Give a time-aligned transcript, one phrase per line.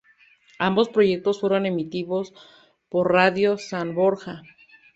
[0.57, 2.33] Ambos proyectos fueron emitidos
[2.89, 4.41] por Radio San Borja.